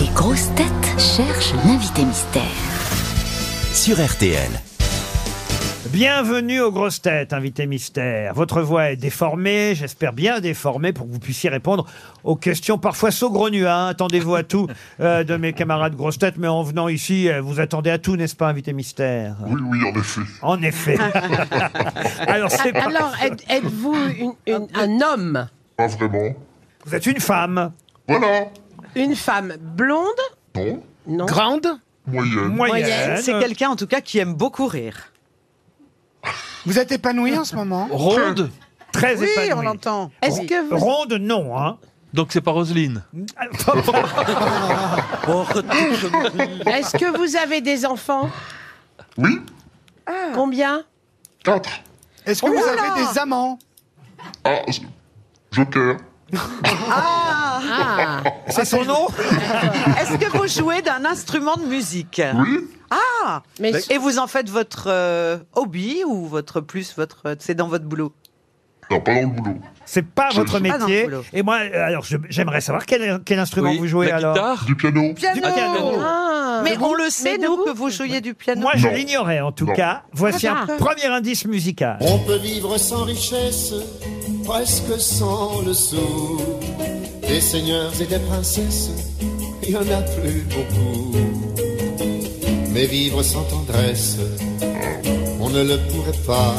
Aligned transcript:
Les 0.00 0.08
grosses 0.14 0.52
têtes 0.54 0.66
cherchent 1.00 1.54
l'invité 1.66 2.04
mystère. 2.04 2.42
sur 3.72 3.96
RTL. 4.04 4.50
Bienvenue 5.90 6.60
aux 6.60 6.72
grosses 6.72 7.00
têtes, 7.02 7.32
invité 7.32 7.66
mystère. 7.66 8.34
Votre 8.34 8.62
voix 8.62 8.90
est 8.90 8.96
déformée, 8.96 9.74
j'espère 9.76 10.12
bien 10.12 10.40
déformée 10.40 10.92
pour 10.92 11.06
que 11.06 11.12
vous 11.12 11.18
puissiez 11.20 11.50
répondre 11.50 11.86
aux 12.24 12.34
questions 12.36 12.78
parfois 12.78 13.10
saugrenues. 13.12 13.66
Hein. 13.68 13.86
Attendez-vous 13.88 14.34
à 14.34 14.42
tout 14.42 14.66
euh, 15.00 15.22
de 15.22 15.36
mes 15.36 15.52
camarades 15.52 15.94
grosses 15.94 16.18
têtes, 16.18 16.36
mais 16.38 16.48
en 16.48 16.62
venant 16.62 16.88
ici, 16.88 17.28
euh, 17.28 17.40
vous 17.40 17.60
attendez 17.60 17.90
à 17.90 17.98
tout, 17.98 18.16
n'est-ce 18.16 18.34
pas, 18.36 18.48
invité 18.48 18.72
mystère? 18.72 19.36
Oui, 19.46 19.60
oui, 19.64 19.78
en 19.84 19.98
effet. 20.00 20.20
En 20.42 20.62
effet. 20.62 20.98
Alors, 22.26 22.50
c'est 22.50 22.72
pas- 22.72 22.86
Alors, 22.88 23.14
êtes- 23.22 23.44
êtes-vous 23.48 23.94
une- 24.18 24.32
une- 24.46 24.68
un 24.74 25.00
homme? 25.00 25.46
Pas 25.76 25.86
vraiment. 25.88 26.34
vous 26.86 26.94
êtes 26.94 27.06
une 27.06 27.20
femme 27.20 27.72
Voilà. 28.08 28.46
Une 28.96 29.14
femme 29.16 29.54
blonde 29.60 30.06
Non. 30.56 30.82
Non. 31.06 31.26
Grande 31.26 31.78
Moyenne. 32.06 32.48
moyenne. 32.48 33.16
C'est 33.22 33.38
quelqu'un 33.38 33.70
en 33.70 33.76
tout 33.76 33.86
cas 33.86 34.00
qui 34.00 34.18
aime 34.18 34.34
beaucoup 34.34 34.66
rire. 34.66 35.10
Vous 36.66 36.78
êtes 36.78 36.92
épanoui 36.92 37.36
en 37.38 37.44
ce 37.44 37.56
moment? 37.56 37.88
Ronde 37.90 38.50
Très 38.92 39.16
Oui, 39.18 39.26
épanouie. 39.36 39.52
on 39.54 39.62
l'entend. 39.62 40.10
Est-ce 40.22 40.42
que 40.42 40.68
vous... 40.68 40.76
Ronde, 40.78 41.14
non. 41.14 41.58
Hein. 41.58 41.78
Donc 42.12 42.28
c'est 42.32 42.40
pas 42.40 42.52
Roselyne. 42.52 43.02
Est-ce 46.66 46.96
que 46.96 47.16
vous 47.16 47.36
avez 47.36 47.60
des 47.60 47.84
enfants? 47.84 48.30
Oui. 49.18 49.40
Combien? 50.34 50.82
Quatre. 51.42 51.70
Est-ce 52.26 52.42
que 52.42 52.46
vous 52.46 52.64
avez 52.64 53.02
des 53.12 53.18
amants? 53.18 53.58
Ah, 54.44 54.58
c'est- 54.68 54.82
Joker. 55.52 55.96
Ah 56.90 58.22
C'est 58.48 58.64
son 58.64 58.84
nom 58.84 59.06
Est-ce 60.00 60.16
que 60.18 60.36
vous 60.36 60.48
jouez 60.48 60.82
d'un 60.82 61.04
instrument 61.04 61.56
de 61.56 61.64
musique 61.66 62.20
Oui. 62.36 62.60
Ah 62.90 63.42
Mais 63.60 63.72
Et 63.90 63.98
vous 63.98 64.18
en 64.18 64.26
faites 64.26 64.50
votre 64.50 64.84
euh, 64.88 65.38
hobby 65.54 66.02
ou 66.06 66.26
votre 66.26 66.60
plus 66.60 66.94
votre 66.96 67.36
c'est 67.38 67.54
dans 67.54 67.68
votre 67.68 67.84
boulot 67.84 68.12
Non, 68.90 69.00
pas 69.00 69.14
dans 69.14 69.20
le 69.22 69.26
boulot. 69.28 69.56
C'est 69.86 70.06
pas 70.06 70.30
votre 70.30 70.58
c'est 70.58 70.62
pas 70.68 70.78
dans 70.78 70.86
le 70.86 70.92
métier. 70.92 71.04
boulot. 71.04 71.24
Et 71.32 71.42
moi, 71.42 71.58
euh, 71.62 71.86
alors, 71.86 72.04
je- 72.04 72.16
j'aimerais 72.30 72.60
savoir 72.60 72.86
quel, 72.86 73.20
quel 73.24 73.38
instrument 73.38 73.70
Oui. 73.70 73.78
vous 73.78 73.86
jouez 73.86 74.08
La 74.08 74.16
alors 74.16 74.34
guitare 74.34 74.64
Du 74.64 74.76
piano. 74.76 75.12
Piano. 75.14 75.40
piano. 75.40 75.92
Ah. 76.00 76.60
Mais 76.64 76.72
Debout 76.74 76.86
on 76.86 76.94
le 76.94 77.10
sait 77.10 77.36
Mais 77.38 77.46
nous 77.46 77.56
que 77.64 77.70
vous 77.70 77.90
jouiez 77.90 78.20
du 78.20 78.34
piano. 78.34 78.60
Moi, 78.62 78.72
je 78.76 78.88
l'ignorais 78.88 79.40
en 79.40 79.52
tout 79.52 79.66
Non. 79.66 79.74
cas. 79.74 80.02
Voici 80.12 80.46
Ah, 80.46 80.64
un 80.68 80.76
premier 80.76 81.06
indice 81.06 81.44
musical. 81.46 81.98
On 82.00 82.18
peut 82.20 82.36
vivre 82.36 82.78
sans 82.78 83.02
richesse, 83.04 83.72
presque 84.44 84.98
sans 85.00 85.62
le 85.62 85.72
sou. 85.72 86.40
Des 87.26 87.40
seigneurs 87.40 87.92
et 88.00 88.06
des 88.06 88.18
princesses, 88.18 88.90
il 89.62 89.70
y 89.70 89.76
en 89.76 89.80
a 89.80 90.02
plus 90.02 90.42
beaucoup. 90.54 91.16
Mais 92.72 92.86
vivre 92.86 93.22
sans 93.22 93.42
tendresse, 93.44 94.18
on 95.40 95.48
ne 95.48 95.62
le 95.62 95.78
pourrait 95.90 96.18
pas. 96.26 96.54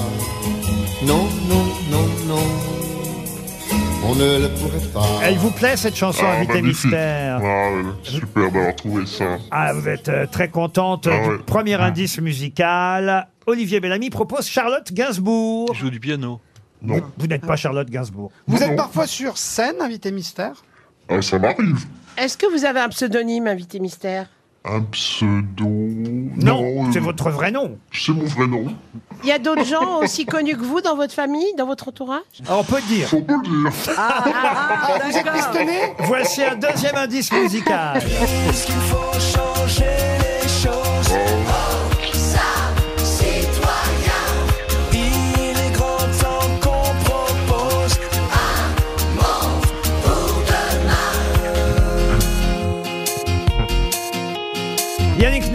Non, 1.03 1.25
non, 1.49 1.65
non, 1.91 2.05
non. 2.27 2.43
On 4.07 4.13
ne 4.15 4.39
le 4.39 4.49
pourrait 4.49 4.87
pas. 4.93 5.19
Elle 5.23 5.37
vous 5.37 5.49
plaît 5.51 5.75
cette 5.75 5.95
chanson, 5.95 6.23
Ah, 6.25 6.37
Invité 6.37 6.53
magnifique. 6.61 6.83
Mystère 6.85 7.39
Ah, 7.43 7.71
ouais, 7.71 7.83
super 8.03 8.51
d'avoir 8.51 8.75
trouvé 8.75 9.05
ça. 9.07 9.37
Ah, 9.51 9.73
vous 9.73 9.87
êtes 9.87 10.09
euh, 10.09 10.25
très 10.31 10.49
contente 10.49 11.07
Ah 11.11 11.23
du 11.23 11.29
ouais. 11.29 11.37
premier 11.45 11.73
indice 11.73 12.19
musical. 12.21 13.27
Olivier 13.47 13.79
Bellamy 13.79 14.11
propose 14.11 14.47
Charlotte 14.47 14.93
Gainsbourg. 14.93 15.69
Il 15.73 15.77
joue 15.79 15.89
du 15.89 15.99
piano. 15.99 16.39
Non. 16.81 17.01
Vous 17.17 17.27
n'êtes 17.27 17.45
pas 17.45 17.55
Charlotte 17.55 17.89
Gainsbourg. 17.89 18.31
Vous 18.47 18.57
Non. 18.57 18.63
êtes 18.65 18.75
parfois 18.75 19.07
sur 19.07 19.37
scène, 19.37 19.75
invité 19.81 20.11
mystère 20.11 20.63
Ah, 21.09 21.21
ça 21.21 21.37
m'arrive. 21.39 21.85
Est-ce 22.17 22.37
que 22.37 22.45
vous 22.51 22.65
avez 22.65 22.79
un 22.79 22.89
pseudonyme, 22.89 23.47
invité 23.47 23.79
mystère? 23.79 24.27
Un 24.67 24.81
pseudo. 24.81 25.67
Non, 25.67 26.87
euh, 26.87 26.91
c'est 26.91 26.99
votre 26.99 27.29
vrai 27.29 27.51
nom. 27.51 27.77
C'est 27.93 28.13
mon 28.13 28.23
vrai 28.25 28.47
nom. 28.47 28.65
Il 29.23 29.29
y 29.29 29.31
a 29.31 29.37
d'autres 29.37 29.63
gens 29.65 29.99
aussi 29.99 30.25
connus 30.25 30.57
que 30.57 30.63
vous 30.63 30.81
dans 30.81 30.95
votre 30.95 31.13
famille, 31.13 31.53
dans 31.55 31.67
votre 31.67 31.89
entourage? 31.89 32.21
Ah, 32.47 32.57
on 32.57 32.63
peut 32.63 32.77
le 32.77 32.95
dire. 32.95 33.07
Faut 33.07 33.21
pas 33.21 33.35
le 33.35 33.43
dire. 33.43 33.71
Ah, 33.95 34.97
Vous 35.07 35.15
êtes 35.17 35.31
pistonné 35.31 35.77
Voici 35.99 36.43
un 36.43 36.55
deuxième 36.55 36.95
indice 36.95 37.31
musical. 37.31 38.01
Yannick 38.01 38.71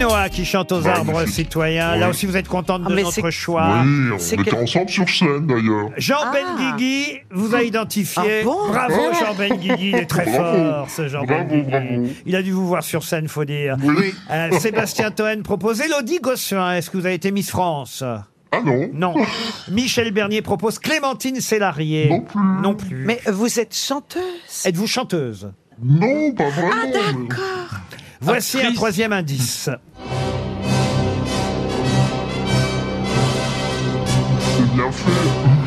Noah 0.01 0.29
qui 0.29 0.45
chante 0.45 0.71
aux 0.71 0.87
arbres 0.87 1.25
citoyens. 1.27 1.95
Là 1.95 2.09
aussi, 2.09 2.25
vous 2.25 2.35
êtes 2.35 2.47
contente 2.47 2.81
Ah, 2.85 2.89
de 2.89 2.95
notre 2.95 3.11
c'est- 3.11 3.31
choix. 3.31 3.81
Oui, 3.83 4.09
on 4.13 4.19
c'est 4.19 4.35
était 4.39 4.55
ensemble 4.55 4.89
sur 4.89 5.07
scène 5.07 5.45
d'ailleurs. 5.47 5.89
Jean 5.97 6.15
Ah. 6.23 6.33
Benguigui 6.33 7.19
vous 7.31 7.53
a 7.55 7.61
identifié. 7.63 8.41
Ah 8.41 8.43
bon 8.43 8.67
bravo 8.69 8.95
Jean 9.13 9.33
Benguigui, 9.35 9.89
il 9.89 9.95
est 9.95 10.05
très 10.05 10.25
Bravo. 10.25 10.57
fort 10.57 10.89
ce 10.89 11.07
Jean 11.07 11.23
Benguigui. 11.23 12.15
Il 12.25 12.35
a 12.35 12.41
dû 12.41 12.51
vous 12.51 12.67
voir 12.67 12.83
sur 12.83 13.03
scène, 13.03 13.27
faut 13.27 13.45
dire. 13.45 13.77
Oui. 13.83 14.13
Euh, 14.31 14.49
Sébastien 14.59 15.11
Toen 15.15 15.43
propose 15.43 15.81
Elodie 15.81 16.19
Gossuin. 16.19 16.73
Est-ce 16.75 16.89
que 16.89 16.97
vous 16.97 17.05
avez 17.05 17.15
été 17.15 17.31
Miss 17.31 17.49
France? 17.51 18.03
Ah 18.51 18.59
non. 18.65 18.89
Non. 18.93 19.13
Michel 19.71 20.11
Bernier 20.11 20.41
propose 20.41 20.79
Clémentine 20.79 21.39
Sélarié. 21.41 22.09
Non 22.09 22.21
plus. 22.21 22.39
Non 22.61 22.73
plus. 22.75 23.05
Mais 23.05 23.19
vous 23.31 23.59
êtes 23.59 23.75
chanteuse? 23.75 24.21
Êtes-vous 24.65 24.87
chanteuse? 24.87 25.51
Non, 25.83 26.31
pas 26.33 26.49
vraiment. 26.49 26.71
Ah, 26.73 27.11
mais- 27.29 27.35
Voici 28.21 28.57
un 28.57 28.59
Actrice. 28.59 28.75
troisième 28.75 29.13
indice. 29.13 29.69
C'est 34.57 34.73
bien 34.75 34.91
fait. 34.91 35.60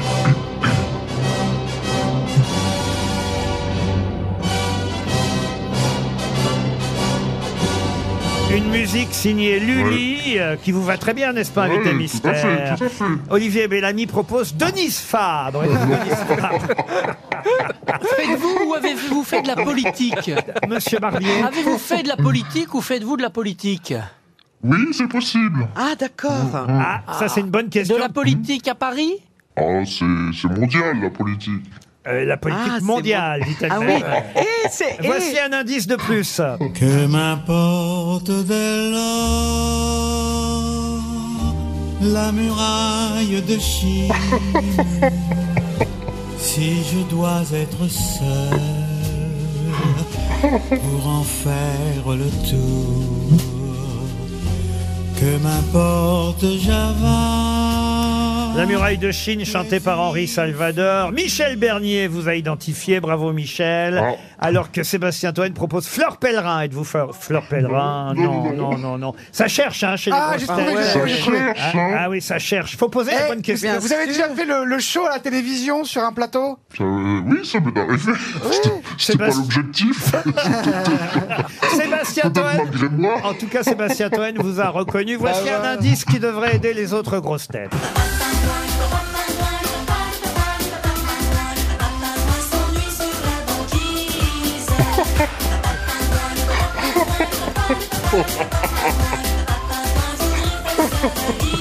Une 8.64 8.70
musique 8.70 9.12
signée 9.12 9.58
Lully, 9.60 10.38
euh, 10.38 10.56
qui 10.56 10.72
vous 10.72 10.82
va 10.82 10.96
très 10.96 11.12
bien, 11.14 11.32
n'est-ce 11.32 11.50
pas, 11.50 11.64
invité 11.64 11.78
Ouais, 11.78 11.90
tout 11.90 11.90
à 11.90 11.98
mystère 11.98 12.36
fait, 12.36 12.76
tout 12.76 12.84
à 12.84 12.88
fait. 12.88 13.04
Olivier 13.30 13.68
Bellamy 13.68 14.06
propose 14.06 14.54
Denise 14.54 14.98
Fabre. 15.00 15.62
Faites-vous 18.16 18.68
ou 18.70 18.74
avez-vous 18.74 19.22
fait 19.22 19.42
de 19.42 19.48
la 19.48 19.56
politique 19.56 20.30
Monsieur 20.68 20.98
Barbier. 20.98 21.42
Avez-vous 21.42 21.78
fait 21.78 22.02
de 22.02 22.08
la 22.08 22.16
politique 22.16 22.74
ou 22.74 22.80
faites-vous 22.80 23.16
de 23.16 23.22
la 23.22 23.30
politique 23.30 23.94
Oui, 24.62 24.78
c'est 24.92 25.08
possible. 25.08 25.66
Ah 25.76 25.94
d'accord. 25.98 26.32
Ah, 26.68 27.02
ça 27.18 27.28
c'est 27.28 27.40
une 27.40 27.50
bonne 27.50 27.66
De 27.66 27.70
question. 27.72 27.98
la 27.98 28.08
politique 28.08 28.66
à 28.68 28.74
Paris 28.74 29.12
Ah, 29.56 29.84
c'est 29.84 30.04
c'est 30.40 30.48
mondial 30.48 31.00
la 31.02 31.10
politique. 31.10 31.64
Euh, 32.06 32.24
la 32.26 32.36
politique 32.36 32.62
Ah, 32.66 32.76
c'est 32.80 32.84
mondiale, 32.84 33.40
dit-elle. 33.46 33.72
Ah 33.72 33.78
oui. 33.80 33.94
Et 34.36 34.68
c'est 34.70 34.98
et- 35.02 35.06
Voici 35.06 35.38
un 35.38 35.54
indice 35.54 35.86
de 35.86 35.96
plus. 35.96 36.38
Que 36.74 37.06
m'importe 37.06 38.30
dès 38.46 38.90
lors 38.90 41.00
la 42.02 42.30
muraille 42.32 43.40
de 43.48 43.58
Chine 43.58 44.12
si 46.38 46.82
je 46.84 46.98
dois 47.08 47.40
être 47.54 47.88
seul 47.88 48.60
pour 50.68 51.06
en 51.08 51.24
faire 51.24 52.14
le 52.14 52.28
tour. 52.50 53.38
Que 55.18 55.38
m'importe 55.42 56.44
Java. 56.58 57.53
La 58.56 58.66
muraille 58.66 58.98
de 58.98 59.10
Chine, 59.10 59.44
chantée 59.44 59.80
par 59.80 59.98
Henri 60.00 60.28
Salvador. 60.28 61.10
Michel 61.10 61.56
Bernier 61.56 62.06
vous 62.06 62.28
a 62.28 62.36
identifié, 62.36 63.00
bravo 63.00 63.32
Michel. 63.32 64.00
Oh. 64.00 64.16
Alors 64.38 64.70
que 64.70 64.84
Sébastien 64.84 65.32
Toen 65.32 65.52
propose 65.52 65.88
Fleur 65.88 66.18
Pèlerin. 66.18 66.60
Êtes-vous 66.62 66.84
Fleur, 66.84 67.16
Fleur 67.16 67.42
Pèlerin? 67.48 68.14
Non, 68.14 68.22
Non, 68.22 68.52
non, 68.52 68.52
non, 68.72 68.78
non, 68.78 68.98
non. 68.98 69.14
Ça 69.32 69.48
cherche, 69.48 69.82
hein, 69.82 69.96
chez 69.96 70.10
les 70.10 70.16
Ah, 70.16 70.36
grosses 70.36 70.40
j'ai 70.42 70.46
têtes. 70.46 70.56
trouvé, 70.56 70.76
j'ai 70.76 70.84
Ça 70.84 70.90
trouvé, 70.98 71.08
j'ai 71.14 71.20
trouvé. 71.20 71.38
cherche, 71.38 71.58
Ah, 71.74 71.78
hein. 71.78 71.96
ah 71.98 72.10
oui, 72.10 72.20
ça 72.20 72.38
cherche. 72.38 72.76
Faut 72.76 72.88
poser 72.88 73.10
la 73.10 73.26
Eh, 73.26 73.28
bonne 73.30 73.42
question. 73.42 73.70
bien 73.70 73.80
Vous 73.80 73.92
avez 73.92 74.06
déjà 74.06 74.28
fait 74.28 74.44
le, 74.44 74.64
le 74.64 74.78
show 74.78 75.04
à 75.06 75.10
la 75.10 75.18
télévision 75.18 75.82
sur 75.82 76.02
un 76.04 76.12
plateau? 76.12 76.56
Ça, 76.78 76.84
euh, 76.84 77.20
oui, 77.26 77.44
ça 77.44 77.58
m'est 77.58 77.76
arrivé. 77.78 78.12
C'était- 78.52 78.68
C'était 78.98 79.18
pas 79.18 79.28
l'objectif. 79.30 80.12
Sébastien 82.14 82.30
Toen. 82.30 83.04
En 83.24 83.34
tout 83.34 83.48
cas, 83.48 83.62
Sébastien 83.62 84.10
Toen 84.10 84.34
vous 84.38 84.60
a 84.60 84.70
reconnu. 84.70 85.16
Voici 85.18 85.44
Bah 85.44 85.60
un 85.62 85.74
indice 85.74 86.04
qui 86.04 86.18
devrait 86.18 86.56
aider 86.56 86.72
les 86.72 86.92
autres 86.92 87.18
grosses 87.18 87.48
têtes. 87.48 87.70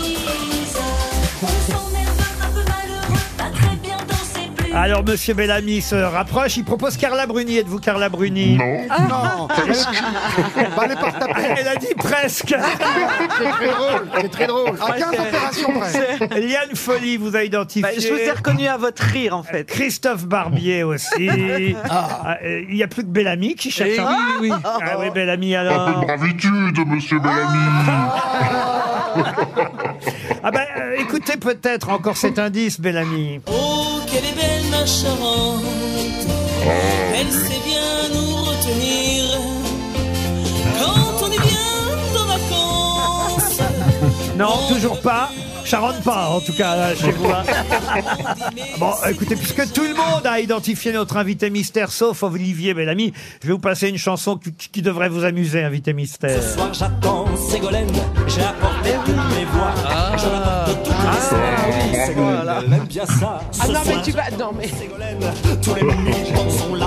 Alors, 4.75 5.03
Monsieur 5.05 5.33
Bellamy 5.35 5.81
se 5.81 5.95
rapproche. 5.95 6.57
Il 6.57 6.63
propose 6.63 6.97
Carla 6.97 7.27
Bruni. 7.27 7.57
Êtes-vous 7.57 7.79
Carla 7.79 8.09
Bruni 8.09 8.57
Non. 8.57 8.81
Non. 9.07 9.47
Bah, 9.47 9.53
allez 10.81 10.95
pas 10.95 11.11
taper. 11.11 11.41
Elle 11.59 11.67
a 11.67 11.75
dit 11.75 11.93
presque. 11.95 12.55
C'est 12.55 13.49
très 13.49 13.67
drôle. 13.67 14.07
C'est 14.21 14.29
très 14.31 14.47
drôle. 14.47 14.75
À 14.81 14.91
15 14.93 15.09
opérations 15.09 15.79
près. 15.79 16.39
Liane 16.41 16.75
Folly 16.75 17.17
vous 17.17 17.35
a 17.35 17.43
identifié. 17.43 17.81
Bah, 17.83 17.89
je 17.95 18.07
vous 18.07 18.19
ai 18.19 18.31
reconnu 18.31 18.67
à 18.67 18.77
votre 18.77 19.03
rire, 19.03 19.35
en 19.37 19.43
fait. 19.43 19.65
Christophe 19.65 20.25
Barbier 20.25 20.83
aussi. 20.83 21.29
Ah, 21.89 22.37
euh, 22.43 22.63
Il 22.69 22.75
n'y 22.75 22.83
a 22.83 22.87
plus 22.87 23.03
que 23.03 23.07
Bellamy 23.09 23.55
qui 23.55 23.69
cherche. 23.69 23.89
Eh 23.95 23.99
un- 23.99 24.15
oui, 24.41 24.49
oui. 24.49 24.51
Ah 24.63 24.97
oui, 24.99 25.09
Bellamy 25.13 25.55
Un 25.55 25.63
peu 25.63 25.69
alors. 25.69 25.99
de 26.01 26.05
bravitude, 26.05 26.87
monsieur 26.87 27.19
Bellamy. 27.19 27.59
Ah 30.43 30.51
ben, 30.51 30.65
euh, 30.77 30.95
écoutez 30.99 31.37
peut-être 31.37 31.89
encore 31.89 32.17
cet 32.17 32.37
indice, 32.39 32.79
Bellamy. 32.79 33.39
Oh, 33.47 33.99
quelle 34.11 34.25
est 34.25 34.35
belle 34.35 34.69
ma 34.71 34.85
Charente 34.85 35.63
Elle 37.15 37.31
sait 37.31 37.61
bien 37.65 38.09
nous 38.13 38.35
retenir 38.35 39.23
Quand 40.79 41.25
on 41.25 41.31
est 41.31 41.39
bien 41.39 42.21
en 42.21 42.25
vacances 42.25 43.61
Non, 44.37 44.67
toujours 44.73 44.99
pas. 45.01 45.29
Charente 45.65 46.01
pas, 46.03 46.27
en 46.29 46.39
tout 46.41 46.53
cas, 46.53 46.75
là, 46.75 46.95
chez 46.95 47.11
vous. 47.11 47.29
hein. 47.29 47.43
Bon, 48.79 48.91
écoutez, 49.09 49.35
puisque 49.35 49.71
tout 49.73 49.83
le 49.83 49.93
monde 49.95 50.25
a 50.25 50.39
identifié 50.39 50.91
notre 50.91 51.17
invité 51.17 51.49
mystère, 51.49 51.91
sauf 51.91 52.21
Olivier 52.23 52.73
Bellamy, 52.73 53.13
je 53.41 53.47
vais 53.47 53.53
vous 53.53 53.59
passer 53.59 53.89
une 53.89 53.97
chanson 53.97 54.37
qui, 54.37 54.51
qui 54.53 54.81
devrait 54.81 55.09
vous 55.09 55.23
amuser, 55.23 55.63
invité 55.63 55.93
mystère. 55.93 56.41
Ce 56.41 56.53
soir 56.53 56.73
j'attends 56.73 57.25
Ségolène 57.49 57.87
J'ai 58.27 58.41
apporté 58.41 58.91
toutes 59.05 59.15
mes 59.15 59.45
voix 59.45 59.73
Je 60.17 60.25
la 60.25 60.65
donne 60.65 60.75
de 60.75 60.83
toutes 60.83 60.93
les 60.93 61.21
soirs 61.27 62.05
Ségolène, 62.07 62.63
elle 62.67 62.73
aime 62.73 62.85
bien 62.87 63.05
ça 63.05 63.39
Ah 63.41 63.65
Ce 63.65 63.71
non, 63.71 63.79
mais 63.85 63.91
soir, 63.93 64.01
tu 64.03 64.11
vas. 64.11 64.29
Non, 64.37 64.51
mais. 64.57 64.67
Ségolène, 64.67 65.33
tous 65.61 65.75
les 65.75 65.83
militants 65.83 66.49
sont 66.49 66.75
là 66.75 66.85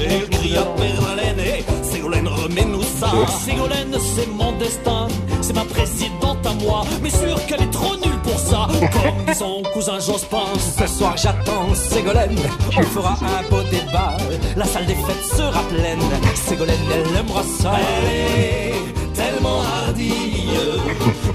Et 0.00 0.56
à 0.56 1.84
Ségolène, 1.84 2.28
remets-nous 2.28 2.82
ça 2.82 3.08
Ségolène, 3.44 3.96
c'est 4.16 4.28
mon 4.28 4.52
destin 4.58 5.08
C'est 5.42 5.54
ma 5.54 5.64
présidente 5.64 6.44
à 6.46 6.52
moi 6.54 6.84
Mais 7.02 7.10
sûr 7.10 7.44
qu'elle 7.46 7.62
est 7.62 7.70
trop 7.70 7.94
nulle 7.96 8.13
pour 8.24 8.38
ça. 8.38 8.66
Comme 8.92 9.34
son 9.34 9.62
cousin 9.72 10.00
Jospin 10.00 10.46
Ce 10.58 10.86
soir 10.86 11.16
j'attends 11.16 11.74
Ségolène. 11.74 12.36
On 12.76 12.82
fera 12.82 13.12
un 13.12 13.48
beau 13.50 13.62
débat. 13.70 14.16
La 14.56 14.64
salle 14.64 14.86
des 14.86 14.94
fêtes 14.94 15.36
sera 15.36 15.60
pleine. 15.68 16.00
Ségolène, 16.34 16.76
elle 16.92 17.16
aimera 17.20 17.42
ça 17.42 17.72
Elle 17.78 18.10
est 18.12 19.14
tellement 19.14 19.60
hardie 19.62 20.48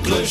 Que 0.04 0.10
les 0.10 0.26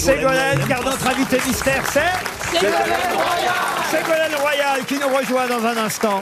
Ségolène, 0.00 0.66
car 0.66 0.82
notre 0.82 1.06
invité 1.08 1.38
mystère, 1.46 1.82
c'est 1.92 2.58
Ségolène 2.58 3.12
Royal 3.12 3.54
Ségolène 3.90 4.34
Royal 4.40 4.84
qui 4.86 4.98
nous 4.98 5.14
rejoint 5.14 5.46
dans 5.46 5.62
un 5.66 5.76
instant. 5.76 6.20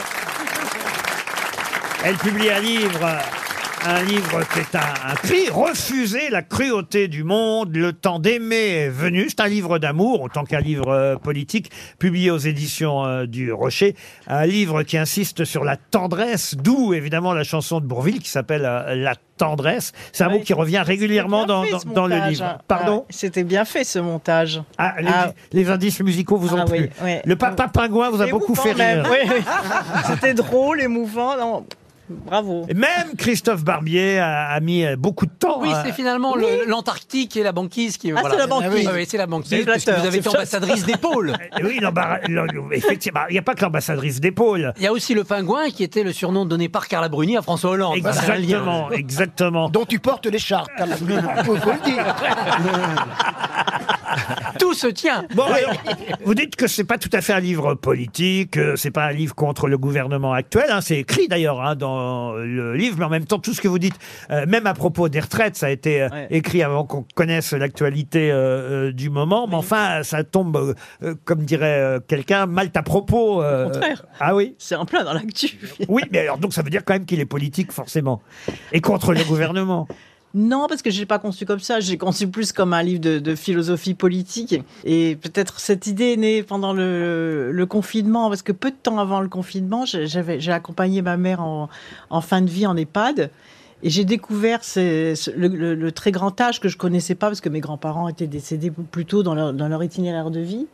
Elle 2.03 2.17
publie 2.17 2.49
un 2.49 2.59
livre, 2.59 3.09
un 3.85 4.03
livre 4.03 4.41
qui 4.53 4.59
est 4.59 4.75
un, 4.75 5.11
un 5.11 5.15
cri, 5.15 5.49
refuser 5.49 6.29
la 6.29 6.41
cruauté 6.41 7.07
du 7.07 7.23
monde, 7.23 7.75
le 7.75 7.93
temps 7.93 8.19
d'aimer 8.19 8.55
est 8.85 8.89
venu. 8.89 9.27
C'est 9.29 9.39
un 9.39 9.47
livre 9.47 9.79
d'amour, 9.79 10.21
autant 10.21 10.43
qu'un 10.43 10.59
livre 10.59 10.89
euh, 10.89 11.15
politique, 11.15 11.71
publié 11.97 12.29
aux 12.31 12.37
éditions 12.37 13.05
euh, 13.05 13.25
du 13.25 13.51
Rocher. 13.53 13.95
Un 14.27 14.45
livre 14.45 14.83
qui 14.83 14.97
insiste 14.97 15.45
sur 15.45 15.63
la 15.63 15.77
tendresse, 15.77 16.55
d'où 16.55 16.93
évidemment 16.93 17.33
la 17.33 17.43
chanson 17.43 17.79
de 17.79 17.85
Bourville 17.85 18.19
qui 18.19 18.29
s'appelle 18.29 18.65
euh, 18.65 18.95
La 18.95 19.15
tendresse. 19.37 19.93
C'est 20.11 20.25
un 20.25 20.29
mot 20.29 20.39
qui 20.41 20.53
revient 20.53 20.79
régulièrement 20.85 21.45
dans, 21.45 21.63
fait, 21.63 21.71
dans- 21.71 21.79
ce 21.79 21.87
dans 21.87 22.07
le 22.07 22.15
montage, 22.15 22.31
livre. 22.31 22.43
hein. 22.45 22.57
Pardon 22.67 23.05
Ah, 23.07 23.11
C'était 23.11 23.45
bien 23.45 23.63
fait 23.63 23.85
ce 23.85 23.99
montage. 23.99 24.61
Ah, 24.77 24.95
les, 24.99 25.07
Ah. 25.09 25.31
les 25.53 25.69
indices 25.69 26.01
musicaux 26.01 26.35
vous 26.37 26.53
ont 26.53 26.59
Ah 26.61 26.65
oui, 26.69 26.79
plu. 26.81 26.89
oui. 27.03 27.15
Le 27.23 27.35
papa 27.37 27.69
pingouin 27.69 28.09
vous 28.09 28.21
a 28.21 28.27
beaucoup 28.27 28.47
Émouvant 28.53 28.61
fait 28.63 28.73
même, 28.75 29.05
rire. 29.05 29.09
oui, 29.31 29.31
oui. 29.37 29.43
C'était 30.09 30.33
drôle, 30.33 30.81
émouvant. 30.81 31.37
non, 31.37 31.65
bravo. 32.09 32.65
Et 32.69 32.73
Même 32.73 33.15
Christophe 33.17 33.63
Barbier 33.63 34.19
a, 34.19 34.47
a 34.49 34.59
mis 34.59 34.85
euh, 34.85 34.95
beaucoup 34.95 35.25
de 35.25 35.31
temps. 35.31 35.59
Oui, 35.61 35.69
à- 35.71 35.83
c'est 35.85 35.91
finalement 35.93 36.35
le- 36.35 36.65
l'Antarctique 36.67 37.35
et 37.37 37.43
la 37.43 37.51
banquise 37.51 37.97
qui. 37.97 38.11
Ah, 38.11 38.21
c'est 38.29 38.37
la 38.37 38.47
banquise. 38.47 38.69
Ah 38.71 38.75
oui, 38.75 38.87
oui, 38.93 39.05
c'est 39.07 39.17
la 39.17 39.27
banquise. 39.27 39.49
C'est 39.49 39.65
Parce 39.65 39.77
que 39.77 39.83
flatteur, 39.83 40.01
vous 40.01 40.07
avez 40.07 40.21
c'est 40.21 40.29
été 40.29 40.37
ambassadrice 40.37 40.85
d'épaule. 40.85 41.33
Oui, 41.63 41.79
l'embarras- 41.81 42.19
effectivement, 42.71 43.21
il 43.29 43.33
n'y 43.33 43.39
a 43.39 43.41
pas 43.41 43.55
que 43.55 43.61
l'ambassadrice 43.61 44.19
d'épaule. 44.19 44.73
Il 44.77 44.83
y 44.83 44.87
a 44.87 44.91
aussi 44.91 45.13
le 45.13 45.23
pingouin 45.23 45.69
qui 45.69 45.83
était 45.83 46.03
le 46.03 46.11
surnom 46.13 46.45
donné 46.45 46.69
par 46.69 46.87
Carla 46.87 47.09
Bruni 47.09 47.37
à 47.37 47.41
François 47.41 47.71
Hollande. 47.71 47.99
C'est 48.01 48.31
un 48.31 48.35
lien. 48.35 48.39
Exactement, 48.39 48.91
exactement. 48.91 49.69
Dont 49.69 49.85
tu 49.85 49.99
portes 49.99 50.25
l'écharpe. 50.25 50.69
Carla 50.77 50.95
Bruni. 50.97 51.21
Faut, 51.45 51.55
faut 51.57 51.71
le 51.71 51.85
dire. 51.85 52.05
Tout 54.59 54.73
se 54.73 54.87
tient. 54.87 55.25
Bon, 55.35 55.43
alors, 55.43 55.73
vous 56.25 56.33
dites 56.33 56.55
que 56.55 56.67
c'est 56.67 56.83
pas 56.83 56.97
tout 56.97 57.09
à 57.13 57.21
fait 57.21 57.33
un 57.33 57.39
livre 57.39 57.75
politique, 57.75 58.57
euh, 58.57 58.75
c'est 58.75 58.91
pas 58.91 59.05
un 59.05 59.11
livre 59.11 59.35
contre 59.35 59.67
le 59.67 59.77
gouvernement 59.77 60.33
actuel. 60.33 60.65
hein, 60.69 60.81
c'est 60.81 60.97
écrit 60.97 61.27
d'ailleurs 61.27 61.61
hein, 61.61 61.75
dans 61.75 61.98
le 62.37 62.75
livre, 62.75 62.95
mais 62.99 63.05
en 63.05 63.09
même 63.09 63.25
temps, 63.25 63.39
tout 63.39 63.53
ce 63.53 63.61
que 63.61 63.67
vous 63.67 63.79
dites, 63.79 63.95
euh, 64.31 64.45
même 64.47 64.67
à 64.67 64.73
propos 64.73 65.09
des 65.09 65.19
retraites, 65.19 65.55
ça 65.55 65.67
a 65.67 65.69
été 65.69 66.01
euh, 66.01 66.09
Ouais. 66.09 66.27
écrit 66.31 66.63
avant 66.63 66.83
qu'on 66.85 67.05
connaisse 67.15 67.53
l'actualité 67.53 68.31
euh, 68.31 68.87
euh, 68.87 68.91
du 68.91 69.09
moment. 69.09 69.47
Mais 69.47 69.55
enfin, 69.55 70.01
ça 70.03 70.23
tombe, 70.23 70.55
euh, 70.57 70.73
euh, 71.03 71.15
comme 71.25 71.43
dirait 71.45 71.79
euh, 71.79 71.99
quelqu'un, 71.99 72.45
mal 72.45 72.69
à 72.73 72.83
propos. 72.83 73.41
euh, 73.43 73.65
Au 73.67 73.71
contraire. 73.71 74.05
Ah 74.19 74.35
oui. 74.35 74.55
C'est 74.57 74.75
en 74.75 74.85
plein 74.85 75.03
dans 75.03 75.13
l'actu. 75.13 75.57
Oui, 75.87 76.03
mais 76.11 76.19
alors 76.19 76.37
donc 76.37 76.53
ça 76.53 76.61
veut 76.61 76.69
dire 76.69 76.83
quand 76.85 76.93
même 76.93 77.05
qu'il 77.05 77.19
est 77.19 77.25
politique 77.25 77.71
forcément 77.71 78.21
et 78.71 78.81
contre 78.81 79.13
le 79.13 79.23
gouvernement. 79.23 79.87
Non, 80.35 80.67
parce 80.67 80.83
que 80.83 80.91
je 80.91 80.99
l'ai 80.99 81.05
pas 81.07 81.17
conçu 81.17 81.45
comme 81.45 81.59
ça. 81.59 81.79
J'ai 81.79 81.97
conçu 81.97 82.27
plus 82.27 82.51
comme 82.51 82.73
un 82.73 82.83
livre 82.83 83.01
de, 83.01 83.35
philosophie 83.35 83.95
politique. 83.95 84.61
Et 84.85 85.17
peut-être 85.19 85.59
cette 85.59 85.87
idée 85.87 86.13
est 86.13 86.17
née 86.17 86.43
pendant 86.43 86.73
le, 86.73 87.65
confinement, 87.67 88.29
parce 88.29 88.43
que 88.43 88.51
peu 88.51 88.69
de 88.69 88.75
temps 88.75 88.99
avant 88.99 89.21
le 89.21 89.29
confinement, 89.29 89.85
j'ai- 89.85 90.51
accompagné 90.51 91.01
ma 91.01 91.17
mère 91.17 91.41
en, 91.41 92.21
fin 92.21 92.41
de 92.41 92.49
vie 92.49 92.67
en 92.67 92.77
EHPAD. 92.77 93.31
Et 93.81 93.89
j'ai 93.89 94.03
découvert 94.03 94.59
le 94.75 95.89
très 95.89 96.11
grand 96.11 96.39
âge 96.41 96.59
que 96.59 96.67
je 96.67 96.77
connaissais 96.77 97.15
pas, 97.15 97.27
parce 97.27 97.41
que 97.41 97.49
mes 97.49 97.61
grands-parents 97.61 98.07
étaient 98.07 98.27
décédés 98.27 98.71
plus 98.71 99.05
tôt 99.05 99.23
dans 99.23 99.33
leur, 99.33 99.53
dans 99.53 99.67
leur 99.67 99.83
itinéraire 99.83 100.29
de 100.29 100.41
vie. 100.41 100.67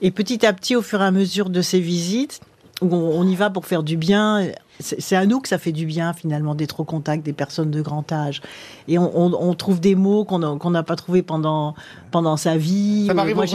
Et 0.00 0.10
petit 0.10 0.44
à 0.46 0.52
petit, 0.52 0.76
au 0.76 0.82
fur 0.82 1.00
et 1.00 1.04
à 1.04 1.10
mesure 1.10 1.48
de 1.48 1.62
ces 1.62 1.80
visites, 1.80 2.40
où 2.82 2.92
on, 2.94 3.26
y 3.26 3.34
va 3.36 3.48
pour 3.50 3.64
faire 3.66 3.82
du 3.82 3.96
bien, 3.96 4.48
c'est 4.80 5.16
à 5.16 5.24
nous 5.26 5.40
que 5.40 5.48
ça 5.48 5.58
fait 5.58 5.72
du 5.72 5.86
bien 5.86 6.12
finalement 6.12 6.54
d'être 6.54 6.80
au 6.80 6.84
contact 6.84 7.24
des 7.24 7.32
personnes 7.32 7.70
de 7.70 7.80
grand 7.80 8.10
âge. 8.12 8.42
Et 8.88 8.98
on, 8.98 9.10
on- 9.16 9.32
on 9.40 9.54
trouve 9.54 9.80
des 9.80 9.94
mots 9.94 10.24
qu'on 10.24 10.70
n'a 10.70 10.82
pas 10.82 10.96
trouvés 10.96 11.22
pendant, 11.22 11.74
pendant 12.10 12.36
sa 12.36 12.56
vie. 12.56 13.06
Ça 13.06 13.14
m'arrive 13.14 13.36
Moi, 13.36 13.46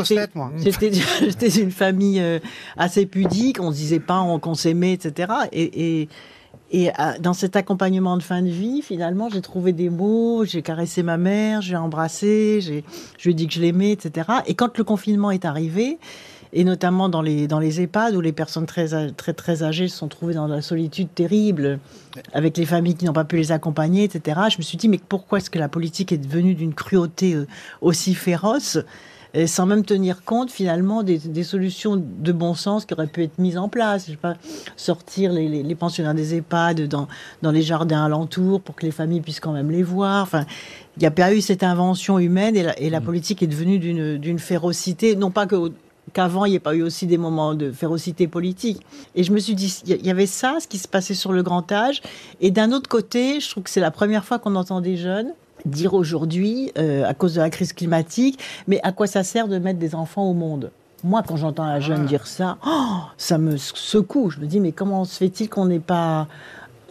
j'étais- 1.22 1.62
une 1.62 1.72
famille 1.72 2.20
euh, 2.22 2.40
assez 2.78 3.06
pudique, 3.06 3.60
on 3.60 3.72
se 3.72 3.78
disait 3.78 4.00
pas 4.00 4.22
on- 4.22 4.40
qu'on 4.40 4.54
s'aimait, 4.56 4.94
etc. 4.94 5.32
Et, 5.52 6.02
et, 6.02 6.10
et 6.72 6.90
euh, 6.90 7.14
dans 7.20 7.34
cet 7.34 7.56
accompagnement 7.56 8.18
de 8.18 8.24
fin 8.24 8.42
de 8.42 8.50
vie, 8.50 8.82
finalement, 8.82 9.30
j'ai 9.30 9.42
trouvé 9.42 9.72
des 9.74 9.90
mots, 9.90 10.44
j'ai 10.46 10.62
caressé 10.62 11.02
ma 11.04 11.18
mère, 11.18 11.62
j'ai 11.62 11.76
embrassé, 11.78 12.60
j'ai- 12.62 12.84
je 13.18 13.24
lui 13.26 13.32
ai 13.32 13.34
dit 13.34 13.48
que 13.48 13.54
je 13.54 13.62
l'aimais, 13.62 13.92
etc. 13.92 14.28
Et 14.48 14.54
quand 14.54 14.78
le 14.78 14.84
confinement 14.84 15.32
est 15.32 15.46
arrivé, 15.46 15.98
et 16.54 16.64
notamment 16.64 17.10
dans 17.10 17.22
les, 17.22 17.48
dans 17.48 17.60
les 17.60 17.82
EHPAD 17.82 18.16
où 18.16 18.22
les 18.22 18.32
personnes 18.32 18.66
très, 18.66 19.12
très, 19.14 19.34
très 19.34 19.64
âgées 19.64 19.88
se 19.88 19.98
sont 19.98 20.08
trouvées 20.08 20.34
dans 20.34 20.48
la 20.48 20.62
solitude 20.62 21.08
terrible, 21.14 21.80
avec 22.34 22.58
les 22.58 22.66
familles 22.66 22.96
qui 22.96 23.06
n'ont 23.06 23.14
pas 23.14 23.26
pu 23.26 23.38
les 23.38 23.52
accompagner, 23.52 24.04
etc. 24.06 24.40
Je 24.52 24.58
me 24.58 24.64
suis 24.64 24.78
dit, 24.78 24.88
mais 24.90 25.00
pourquoi 25.10 25.38
est-ce 25.40 25.50
que 25.50 25.60
la 25.60 25.70
politique 25.70 26.12
est 26.12 26.18
devenue 26.18 26.56
d'une 26.56 26.74
cruauté 26.74 27.34
euh, 27.36 27.48
aussi 27.82 28.14
féroce 28.16 28.78
euh, 29.36 29.46
sans 29.46 29.66
même 29.66 29.84
tenir 29.84 30.24
compte 30.24 30.50
finalement 30.50 31.04
des, 31.04 31.18
des 31.18 31.44
solutions 31.44 31.98
de 31.98 32.32
bon 32.32 32.54
sens 32.54 32.86
qui 32.86 32.94
auraient 32.94 33.08
pu 33.08 33.24
être 33.24 33.38
mises 33.40 33.58
en 33.58 33.68
place. 33.68 34.06
Je 34.06 34.12
sais 34.12 34.18
pas, 34.18 34.36
sortir 34.78 35.34
les, 35.34 35.50
les- 35.50 35.64
les 35.64 35.76
pensionnaires 35.76 36.14
des 36.14 36.34
EHPAD 36.36 36.88
dans, 36.88 37.10
dans 37.42 37.52
les 37.52 37.62
jardins 37.62 38.06
alentours 38.06 38.62
pour 38.62 38.76
que 38.76 38.86
les 38.86 38.92
familles 38.92 39.20
puissent 39.20 39.42
quand 39.42 39.52
même 39.52 39.70
les 39.70 39.84
voir. 39.84 40.24
Enfin, 40.24 40.46
il 40.96 41.02
n'y 41.02 41.06
a 41.08 41.12
pas 41.12 41.34
eu 41.34 41.42
cette 41.42 41.64
invention 41.64 42.20
humaine 42.20 42.56
et 42.56 42.64
la, 42.64 42.80
et 42.80 42.90
la 42.90 43.02
politique 43.02 43.44
est 43.44 43.48
devenue 43.48 43.80
d'une 43.80 44.18
d'une 44.18 44.40
férocité, 44.40 45.16
non 45.18 45.30
pas 45.30 45.46
que 45.46 45.72
qu'avant 46.14 46.46
il 46.46 46.52
n'y 46.52 46.56
ait 46.56 46.60
pas 46.60 46.76
eu 46.76 46.82
aussi 46.84 47.06
des 47.08 47.18
moments 47.18 47.54
de 47.54 47.72
férocité 47.72 48.28
politique. 48.28 48.82
Et 49.16 49.24
je 49.24 49.32
me 49.32 49.40
suis 49.40 49.56
dit, 49.56 49.82
il 49.86 50.06
y- 50.06 50.10
avait 50.10 50.26
ça, 50.26 50.58
ce 50.62 50.68
qui 50.68 50.78
se 50.78 50.88
passait 50.88 51.14
sur 51.14 51.32
le 51.34 51.44
grand 51.44 51.72
âge. 51.72 52.02
Et 52.42 52.52
d'un 52.52 52.72
autre 52.72 52.90
côté, 52.90 53.40
je 53.40 53.50
trouve 53.50 53.64
que 53.64 53.70
c'est 53.70 53.80
la 53.82 53.92
première 53.92 54.24
fois 54.26 54.40
qu'on 54.40 54.56
entend 54.56 54.82
des 54.82 54.98
jeunes 54.98 55.34
dire 55.66 55.94
aujourd'hui, 55.96 56.72
euh, 56.78 57.04
à 57.06 57.14
cause 57.14 57.34
de 57.36 57.42
la 57.42 57.50
crise 57.50 57.74
climatique, 57.74 58.40
mais 58.68 58.80
à 58.84 58.92
quoi 58.92 59.08
ça 59.08 59.24
sert 59.24 59.48
de 59.48 59.58
mettre 59.58 59.80
des 59.80 59.96
enfants 59.96 60.30
au 60.30 60.34
monde? 60.34 60.72
Moi, 61.04 61.24
quand 61.28 61.36
j'entends 61.36 61.64
un 61.64 61.80
jeune 61.80 62.06
dire 62.06 62.26
ça, 62.26 62.58
oh, 62.66 63.00
ça 63.18 63.38
me 63.38 63.58
secoue. 63.58 64.30
Je 64.30 64.40
me 64.40 64.46
dis, 64.46 64.60
mais 64.60 64.72
comment 64.72 65.04
se 65.04 65.18
fait-il 65.18 65.50
qu'on 65.50 65.66
n'ait 65.66 65.80
pas 65.80 66.28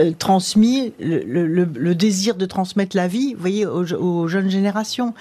euh, 0.01 0.13
transmis 0.19 0.93
le, 1.01 1.21
le- 1.25 1.47
le- 1.47 1.65
le 1.75 1.95
désir 1.95 2.35
de 2.35 2.45
transmettre 2.45 2.97
la 2.97 3.09
vie, 3.09 3.35
vous 3.35 3.41
voyez, 3.41 3.67
aux, 3.67 3.93
aux 3.95 4.29
jeunes 4.29 4.51
générations? 4.51 5.15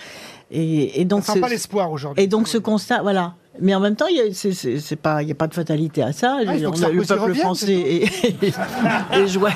Et, 0.52 1.00
et 1.02 1.06
donc, 1.06 1.24
Ça 1.24 1.34
sent 1.34 1.40
pas 1.40 1.48
l'espoir 1.50 1.92
aujourd'hui. 1.92 2.24
et 2.24 2.28
donc 2.28 2.48
ce 2.48 2.58
constat, 2.58 3.02
voilà. 3.02 3.34
Mais 3.62 3.74
en 3.74 3.80
même 3.80 3.96
temps, 3.96 4.08
il 4.08 4.18
y 4.18 4.20
a, 4.22 4.96
pas, 4.98 5.18
a 5.20 5.48
de 5.48 5.54
fatalité 5.54 6.02
à 6.04 6.12
ça. 6.12 6.40
Ah, 6.40 6.42
On 6.46 6.84
a- 6.84 6.90
le 6.90 7.02
peuple 7.04 7.22
revienne, 7.22 7.36
français 7.44 7.74
est, 7.74 8.44
est 9.14 9.28
joyeux, 9.28 9.56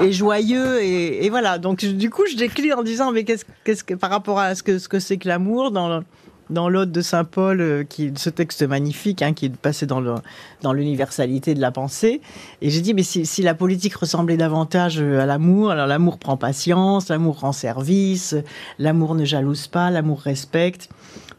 est 0.00 0.12
joyeux 0.12 0.82
et, 0.82 1.24
et 1.24 1.30
voilà. 1.30 1.58
Donc 1.58 1.84
du 1.84 2.10
coup, 2.10 2.22
je 2.30 2.36
décline 2.36 2.74
en 2.74 2.82
disant 2.82 3.12
mais 3.12 3.24
qu'est-ce, 3.24 3.44
qu'est-ce 3.64 3.84
que 3.84 3.94
par 3.94 4.10
rapport 4.10 4.38
à 4.38 4.54
ce 4.54 4.62
que 4.62 4.78
ce 4.78 4.88
que 4.88 4.98
c'est 5.00 5.16
que 5.16 5.28
l'amour 5.28 5.70
dans 5.70 5.88
le- 5.88 6.04
dans 6.50 6.68
l'Ode 6.68 6.90
de 6.90 7.00
Saint 7.00 7.22
Paul, 7.22 7.60
euh, 7.60 7.84
qui 7.84 8.10
ce 8.16 8.28
texte 8.28 8.64
magnifique, 8.64 9.22
hein, 9.22 9.34
qui 9.34 9.46
est 9.46 9.56
passé 9.56 9.86
dans 9.86 10.00
le 10.00 10.14
dans 10.62 10.72
l'universalité 10.72 11.54
de 11.54 11.60
la 11.60 11.70
pensée. 11.70 12.20
Et 12.60 12.70
j'ai 12.70 12.80
dit 12.80 12.92
mais 12.92 13.04
si, 13.04 13.24
si 13.24 13.42
la 13.42 13.54
politique 13.54 13.94
ressemblait 13.94 14.36
davantage 14.36 15.00
à 15.00 15.26
l'amour, 15.26 15.70
alors 15.70 15.86
l'amour 15.86 16.18
prend 16.18 16.36
patience, 16.36 17.08
l'amour 17.08 17.38
rend 17.38 17.52
service, 17.52 18.34
l'amour 18.80 19.14
ne 19.14 19.24
jalouse 19.24 19.68
pas, 19.68 19.90
l'amour 19.90 20.20
respecte 20.22 20.88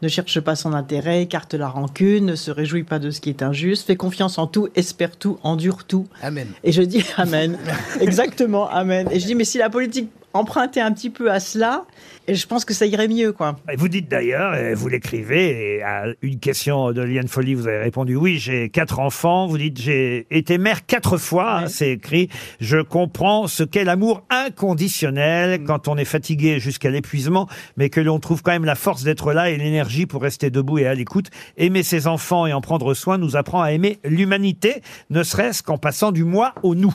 ne 0.02 0.08
cherche 0.08 0.40
pas 0.40 0.56
son 0.56 0.72
intérêt, 0.74 1.22
écarte 1.22 1.54
la 1.54 1.68
rancune, 1.68 2.26
ne 2.26 2.34
se 2.34 2.50
réjouit 2.50 2.82
pas 2.82 2.98
de 2.98 3.10
ce 3.10 3.20
qui 3.20 3.30
est 3.30 3.42
injuste, 3.42 3.86
fait 3.86 3.96
confiance 3.96 4.36
en 4.38 4.46
tout, 4.46 4.68
espère 4.74 5.16
tout, 5.16 5.38
endure 5.42 5.84
tout. 5.84 6.06
Amen. 6.22 6.48
Et 6.64 6.72
je 6.72 6.82
dis 6.82 7.04
Amen. 7.16 7.56
Exactement, 8.00 8.68
Amen. 8.68 9.08
Et 9.10 9.20
je 9.20 9.26
dis, 9.26 9.34
mais 9.34 9.44
si 9.44 9.58
la 9.58 9.70
politique 9.70 10.10
empruntait 10.34 10.80
un 10.80 10.92
petit 10.92 11.10
peu 11.10 11.30
à 11.30 11.40
cela, 11.40 11.84
et 12.28 12.34
je 12.34 12.46
pense 12.46 12.64
que 12.64 12.72
ça 12.72 12.86
irait 12.86 13.08
mieux, 13.08 13.32
quoi. 13.32 13.56
Et 13.70 13.76
Vous 13.76 13.88
dites 13.88 14.08
d'ailleurs, 14.08 14.54
et 14.54 14.74
vous 14.74 14.88
l'écrivez, 14.88 15.76
et 15.76 15.82
à 15.82 16.04
une 16.22 16.38
question 16.38 16.92
de 16.92 17.02
Liane 17.02 17.28
Folly, 17.28 17.54
vous 17.54 17.66
avez 17.66 17.78
répondu 17.78 18.14
oui, 18.14 18.38
j'ai 18.38 18.68
quatre 18.68 19.00
enfants. 19.00 19.46
Vous 19.46 19.58
dites 19.58 19.80
j'ai 19.80 20.26
été 20.30 20.58
mère 20.58 20.86
quatre 20.86 21.16
fois, 21.16 21.58
hein, 21.58 21.66
c'est 21.66 21.90
écrit. 21.90 22.28
Je 22.60 22.78
comprends 22.78 23.46
ce 23.48 23.64
qu'est 23.64 23.84
l'amour 23.84 24.24
inconditionnel 24.30 25.64
quand 25.64 25.88
on 25.88 25.96
est 25.96 26.04
fatigué 26.04 26.60
jusqu'à 26.60 26.90
l'épuisement, 26.90 27.48
mais 27.76 27.90
que 27.90 28.00
l'on 28.00 28.20
trouve 28.20 28.42
quand 28.42 28.52
même 28.52 28.64
la 28.64 28.76
force 28.76 29.02
d'être 29.02 29.32
là 29.32 29.50
et 29.50 29.56
l'énergie 29.56 30.06
pour 30.06 30.22
rester 30.22 30.50
debout 30.50 30.78
et 30.78 30.86
à 30.86 30.94
l'écoute. 30.94 31.30
Aimer 31.56 31.82
ses 31.82 32.06
enfants 32.06 32.46
et 32.46 32.52
en 32.52 32.60
prendre 32.60 32.94
soin 32.94 33.18
nous 33.18 33.36
apprend 33.36 33.62
à 33.62 33.72
aimer 33.72 33.98
l'humanité, 34.04 34.82
ne 35.10 35.22
serait-ce 35.22 35.62
qu'en 35.62 35.78
passant 35.78 36.12
du 36.12 36.24
moi 36.24 36.54
au 36.62 36.74
nous. 36.74 36.94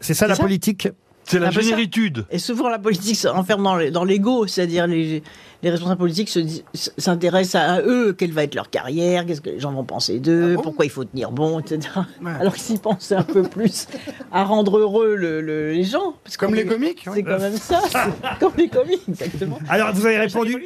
C'est 0.00 0.14
ça 0.14 0.26
la 0.26 0.34
ça 0.34 0.42
politique? 0.42 0.88
C'est 1.24 1.38
la 1.38 1.50
ça. 1.50 1.60
généritude. 1.60 2.26
Et 2.30 2.38
souvent, 2.38 2.68
la 2.68 2.78
politique 2.78 3.16
s'enferme 3.16 3.90
dans 3.90 4.04
l'ego, 4.04 4.46
c'est-à-dire 4.46 4.86
les, 4.86 5.22
les 5.64 5.70
responsables 5.70 5.98
politiques 5.98 6.28
s'intéressent 6.98 7.54
à 7.62 7.80
eux, 7.82 8.12
quelle 8.12 8.32
va 8.32 8.44
être 8.44 8.54
leur 8.54 8.70
carrière, 8.70 9.26
qu'est-ce 9.26 9.40
que 9.40 9.50
les 9.50 9.60
gens 9.60 9.72
vont 9.72 9.84
penser 9.84 10.20
d'eux, 10.20 10.56
pourquoi 10.62 10.84
il 10.84 10.90
faut 10.90 11.04
tenir 11.04 11.32
bon, 11.32 11.58
etc. 11.60 11.88
Alors 12.40 12.52
que 12.52 12.60
s'ils 12.60 12.78
pensaient 12.78 13.16
un 13.16 13.22
peu 13.22 13.42
plus 13.42 13.86
à 14.32 14.44
rendre 14.44 14.78
heureux 14.78 15.14
le- 15.16 15.40
le- 15.40 15.72
les 15.72 15.84
gens. 15.84 16.14
parce 16.22 16.36
Comme 16.36 16.54
les 16.54 16.66
comiques, 16.66 17.06
C'est 17.12 17.22
quand 17.22 17.38
même 17.38 17.56
ça, 17.56 17.80
comme 18.40 18.52
les 18.58 18.68
comiques, 18.68 19.02
exactement. 19.08 19.58
Alors 19.68 19.92
vous 19.92 20.06
avez 20.06 20.18
répondu. 20.18 20.56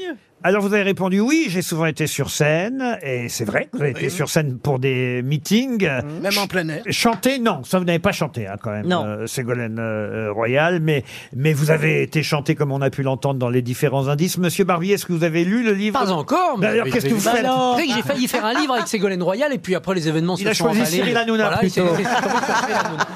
Alors 0.44 0.62
vous 0.62 0.72
avez 0.72 0.84
répondu 0.84 1.18
oui, 1.18 1.46
j'ai 1.48 1.62
souvent 1.62 1.86
été 1.86 2.06
sur 2.06 2.30
scène 2.30 2.96
et 3.02 3.28
c'est 3.28 3.44
vrai, 3.44 3.68
vous 3.72 3.80
avez 3.80 3.90
été 3.90 4.08
sur 4.08 4.28
scène 4.28 4.56
pour 4.58 4.78
des 4.78 5.20
meetings. 5.22 5.82
Même 6.22 6.38
en 6.38 6.46
plein 6.46 6.68
air. 6.68 6.82
Chanter, 6.90 7.40
non, 7.40 7.64
ça 7.64 7.80
vous 7.80 7.84
n'avez 7.84 7.98
pas 7.98 8.12
chanté 8.12 8.46
hein, 8.46 8.54
quand 8.62 8.70
même, 8.70 8.86
Non. 8.86 9.04
euh, 9.04 9.26
Ségolène 9.26 9.80
euh, 9.80 10.30
Royal, 10.32 10.78
mais 10.80 11.02
mais 11.34 11.52
vous 11.52 11.72
avez 11.72 12.02
été 12.04 12.22
chanté 12.22 12.54
comme 12.54 12.70
on 12.70 12.80
a 12.82 12.88
pu 12.88 13.02
l'entendre 13.02 13.40
dans 13.40 13.50
les 13.50 13.62
différents 13.62 14.06
indices. 14.06 14.38
Monsieur 14.38 14.62
Barbier, 14.64 14.87
est-ce 14.92 15.06
que 15.06 15.12
vous 15.12 15.24
avez 15.24 15.44
lu 15.44 15.62
le 15.62 15.72
livre 15.72 15.98
Pas 15.98 16.12
encore. 16.12 16.58
mais- 16.58 16.66
D'ailleurs, 16.66 16.86
qu'est-ce 16.86 17.06
que 17.06 17.14
vous 17.14 17.20
faites 17.20 17.34
alors 17.40 17.72
Vous 17.74 17.78
savez 17.80 17.88
que 17.88 17.94
j'ai 17.94 18.02
failli 18.02 18.28
faire 18.28 18.44
un 18.44 18.54
livre 18.54 18.74
avec 18.74 18.86
Ségolène 18.88 19.22
Royal 19.22 19.52
et 19.52 19.58
puis 19.58 19.74
après 19.74 19.94
les 19.94 20.08
événements 20.08 20.36
Il 20.36 20.44
se 20.44 20.48
a 20.50 20.54
sont 20.54 20.64
choisi 20.64 20.80
emballés. 20.80 20.96
Cyril 20.96 21.16
Hanouna, 21.16 21.42
Voilà, 21.48 21.64
et 21.64 21.68
c'est- 21.68 21.80
plutôt. 21.80 21.96
c'est- 21.96 22.04
c'est 22.04 22.22
comment 22.22 22.40
ça 22.40 22.54
fait, 22.54 22.72
Hanouna. 22.72 23.06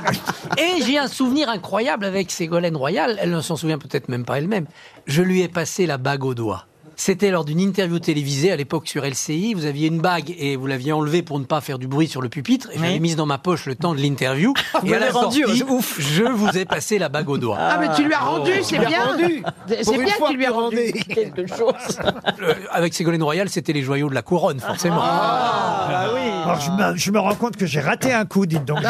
Et 0.58 0.82
j'ai 0.82 0.98
un 0.98 1.08
souvenir 1.08 1.48
incroyable 1.48 2.04
avec 2.04 2.30
Ségolène 2.30 2.76
Royal. 2.76 3.16
Elle 3.20 3.30
ne 3.30 3.40
s'en 3.40 3.56
souvient 3.56 3.78
peut-être 3.78 4.08
même 4.08 4.24
pas 4.24 4.38
elle-même. 4.38 4.66
Je 5.06 5.22
lui 5.22 5.40
ai 5.42 5.48
passé 5.48 5.86
la 5.86 5.98
bague 5.98 6.24
au 6.24 6.34
doigt. 6.34 6.66
C'était 7.04 7.32
lors 7.32 7.44
d'une 7.44 7.58
interview 7.58 7.98
télévisée 7.98 8.52
à 8.52 8.56
l'époque 8.56 8.86
sur 8.86 9.04
LCI. 9.04 9.54
Vous 9.54 9.64
aviez 9.64 9.88
une 9.88 10.00
bague 10.00 10.32
et 10.38 10.54
vous 10.54 10.68
l'aviez 10.68 10.92
enlevée 10.92 11.22
pour 11.22 11.40
ne 11.40 11.44
pas 11.44 11.60
faire 11.60 11.80
du 11.80 11.88
bruit 11.88 12.06
sur 12.06 12.22
le 12.22 12.28
pupitre. 12.28 12.68
Et 12.72 12.78
je 12.78 12.82
Oui. 12.84 13.00
mise 13.00 13.16
dans 13.16 13.26
ma 13.26 13.38
poche 13.38 13.66
le 13.66 13.74
temps 13.74 13.92
de 13.92 14.00
l'interview. 14.00 14.54
Vous 14.84 14.86
et 14.92 14.94
à 14.94 15.00
la 15.00 15.10
sortie, 15.10 15.42
ouf, 15.44 15.96
je 15.98 16.22
vous 16.22 16.56
ai 16.56 16.64
passé 16.64 17.00
la 17.00 17.08
bague 17.08 17.28
au 17.28 17.38
doigt. 17.38 17.56
Ah, 17.58 17.78
mais 17.80 17.88
tu 17.96 18.04
lui 18.04 18.14
as 18.14 18.20
rendu, 18.20 18.52
c'est 18.62 18.78
bien. 18.78 19.04
rendu. 19.04 19.42
C'est 19.66 19.82
Pour 19.84 19.94
une 19.94 20.04
bien 20.04 20.14
fois 20.14 20.28
que 20.28 20.32
tu 20.34 20.38
lui 20.38 20.46
as 20.46 20.52
rendu. 20.52 20.92
Quelque 21.08 21.46
chose. 21.48 21.98
Euh, 22.42 22.54
avec 22.70 22.94
Ségolène 22.94 23.22
Royal, 23.22 23.48
c'était 23.48 23.72
les 23.72 23.82
joyaux 23.82 24.08
de 24.08 24.14
la 24.14 24.22
couronne, 24.22 24.58
forcément. 24.60 25.00
Ah, 25.00 25.86
bah 25.90 26.10
oui. 26.14 26.20
Alors, 26.44 26.60
je, 26.60 26.70
me, 26.70 26.96
je 26.96 27.10
me 27.10 27.18
rends 27.18 27.34
compte 27.34 27.56
que 27.56 27.66
j'ai 27.66 27.80
raté 27.80 28.12
un 28.12 28.24
coup, 28.24 28.46
dites 28.46 28.64
donc. 28.64 28.80
De- 28.80 28.86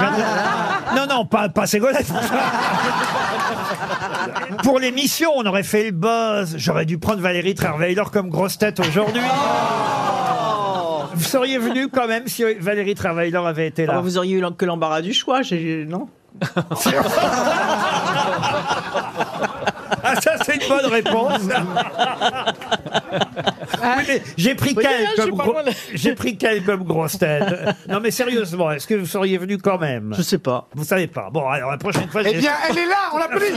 Non, 0.96 1.06
non, 1.08 1.24
pas, 1.24 1.48
pas 1.48 1.66
Ségolène. 1.66 2.02
Pour 4.62 4.78
l'émission, 4.78 5.30
on 5.36 5.46
aurait 5.46 5.62
fait 5.62 5.84
le 5.84 5.90
buzz. 5.92 6.54
J'aurais 6.58 6.84
dû 6.84 6.98
prendre 6.98 7.20
Valérie 7.20 7.54
Trierweiler 7.54 8.02
comme 8.12 8.28
grosse 8.30 8.58
tête 8.58 8.80
aujourd'hui. 8.80 9.22
Vous 11.14 11.22
seriez 11.24 11.58
venu 11.58 11.88
quand 11.88 12.06
même 12.08 12.26
si 12.26 12.42
Valérie 12.58 12.94
Trierweiler 12.94 13.36
avait 13.36 13.66
été 13.68 13.84
Ah 13.84 13.88
bah, 13.88 13.92
là. 13.94 14.00
vous 14.00 14.18
auriez 14.18 14.38
eu 14.38 14.44
que 14.56 14.64
l'embarras 14.64 15.02
du 15.02 15.12
choix, 15.12 15.42
j'ai- 15.42 15.84
non 15.88 16.08
Ah, 20.04 20.20
ça, 20.20 20.32
c'est 20.44 20.56
une 20.56 20.68
bonne 20.68 20.86
réponse. 20.86 21.42
Mais 23.82 24.22
j'ai 24.36 24.54
pris 24.54 24.74
Oui, 24.76 24.82
quelle 24.82 25.02
là, 25.02 25.08
je 25.12 25.16
comme, 25.16 25.24
suis 25.26 25.36
pas 25.36 25.42
gros- 25.44 25.52
loin. 25.52 25.62
j'ai 25.94 26.14
pris 26.14 26.36
quelle 26.36 26.62
comme 26.62 26.84
grosse 26.84 27.18
tête 27.18 27.44
Non, 27.88 28.00
mais 28.00 28.10
sérieusement, 28.10 28.70
est-ce 28.70 28.86
que 28.86 28.94
vous 28.94 29.06
seriez 29.06 29.38
venu 29.38 29.58
quand 29.58 29.78
même 29.78 30.14
Je 30.16 30.22
sais 30.22 30.38
pas. 30.38 30.68
Vous 30.74 30.84
savez 30.84 31.06
pas. 31.06 31.30
Bon, 31.32 31.46
alors 31.48 31.70
la 31.70 31.78
prochaine 31.78 32.08
fois, 32.08 32.22
Eh 32.24 32.30
j'ai- 32.30 32.38
bien, 32.38 32.52
elle 32.70 32.78
est 32.78 32.86
là, 32.86 33.10
on 33.14 33.18
l'applaudit. 33.18 33.46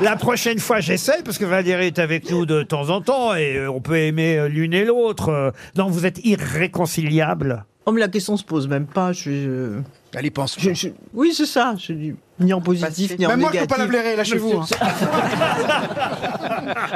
La 0.00 0.16
prochaine 0.16 0.58
fois, 0.58 0.80
j'essaye, 0.80 1.22
parce 1.22 1.36
que 1.36 1.44
Valérie 1.44 1.88
est 1.88 1.98
avec 1.98 2.30
nous 2.30 2.46
de 2.46 2.62
temps 2.62 2.88
en 2.88 3.00
temps, 3.02 3.34
et 3.34 3.56
euh, 3.56 3.70
on 3.70 3.80
peut 3.80 3.98
aimer 3.98 4.38
euh, 4.38 4.48
l'une 4.48 4.72
et 4.72 4.84
l'autre. 4.84 5.28
Euh, 5.28 5.50
Non, 5.76 5.88
vous 5.88 6.06
êtes 6.06 6.24
irréconciliables. 6.24 7.64
Oh, 7.86 7.92
mais 7.92 8.00
la 8.00 8.08
question 8.08 8.36
se 8.36 8.44
pose 8.44 8.68
même 8.68 8.86
pas. 8.86 9.12
Je, 9.12 9.30
je- 9.30 9.80
Elle 10.18 10.26
y 10.26 10.30
pense. 10.30 10.56
je- 10.58 10.72
je- 10.72 10.88
oui, 11.12 11.32
c'est 11.34 11.46
ça. 11.46 11.74
Je 11.78 11.92
dis 11.92 12.14
ni 12.40 12.52
en 12.52 12.60
positif 12.60 13.16
ni 13.18 13.26
en 13.26 13.30
Même 13.30 13.40
moi, 13.40 13.50
je 13.52 13.58
négatif. 13.58 13.68
peux 13.68 13.74
pas 13.76 13.82
la 13.82 13.88
blairer, 13.88 14.16
lâchez-vous. 14.16 14.60
hein. 14.60 14.66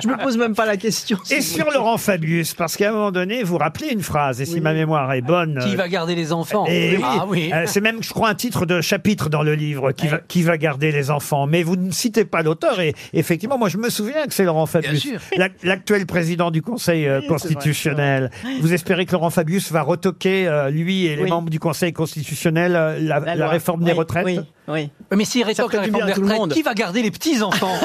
Je 0.02 0.08
me 0.08 0.16
pose 0.22 0.36
même 0.36 0.54
pas 0.54 0.66
la 0.66 0.76
question. 0.76 1.18
Et 1.30 1.40
sur 1.40 1.70
Laurent 1.70 1.98
Fabius, 1.98 2.54
parce 2.54 2.76
qu'à 2.76 2.90
un 2.90 2.92
moment 2.92 3.12
donné, 3.12 3.42
vous 3.42 3.58
rappelez 3.58 3.88
une 3.88 4.02
phrase, 4.02 4.40
et 4.40 4.44
si 4.44 4.60
ma 4.60 4.72
mémoire 4.72 5.12
est 5.12 5.20
bonne... 5.22 5.60
Qui 5.64 5.76
va 5.76 5.88
garder 5.88 6.14
les 6.14 6.32
enfants 6.32 6.66
Et 6.68 6.96
oui, 6.96 7.02
Ah 7.04 7.24
oui. 7.28 7.50
euh, 7.52 7.64
c'est 7.66 7.80
même, 7.80 8.02
je 8.02 8.10
crois, 8.10 8.28
un 8.28 8.34
titre 8.34 8.66
de 8.66 8.80
chapitre 8.80 9.28
dans 9.28 9.42
le 9.42 9.54
livre 9.54 9.92
qui, 9.92 10.08
va, 10.08 10.18
qui 10.18 10.42
va 10.42 10.58
garder 10.58 10.92
les 10.92 11.10
enfants. 11.10 11.46
Mais 11.46 11.62
vous 11.62 11.76
ne 11.76 11.90
citez 11.90 12.24
pas 12.24 12.42
l'auteur. 12.42 12.80
Et 12.80 12.94
effectivement, 13.12 13.58
moi, 13.58 13.68
je 13.68 13.78
me 13.78 13.90
souviens 13.90 14.26
que 14.26 14.34
c'est 14.34 14.44
Laurent 14.44 14.66
Fabius, 14.66 15.06
l'actuel 15.62 16.06
président 16.06 16.50
du 16.50 16.62
Conseil 16.62 17.06
euh, 17.06 17.20
constitutionnel. 17.26 18.30
Vous 18.60 18.72
espérez 18.72 19.06
que 19.06 19.12
Laurent 19.12 19.30
Fabius 19.30 19.72
va 19.72 19.82
retoquer, 19.82 20.46
euh, 20.46 20.70
lui 20.70 21.06
et 21.06 21.16
les 21.16 21.26
membres 21.26 21.50
du 21.50 21.60
Conseil 21.60 21.92
constitutionnel, 21.92 22.72
la, 23.00 23.48
réforme 23.48 23.84
des 23.84 23.92
Oui, 23.92 23.98
retraites 23.98 24.40
Oui. 24.66 24.88
Mais 25.14 25.24
s'il 25.26 25.44
rétorque 25.44 25.74
la 25.74 25.82
réforme 25.82 26.06
des 26.06 26.12
à 26.12 26.14
tout 26.14 26.20
le 26.22 26.26
retraites, 26.26 26.40
monde. 26.40 26.52
qui 26.52 26.62
va 26.62 26.72
garder 26.74 27.02
les 27.02 27.10
petits-enfants 27.10 27.76